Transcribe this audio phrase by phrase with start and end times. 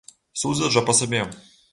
[0.43, 1.21] Судзяць жа па сабе!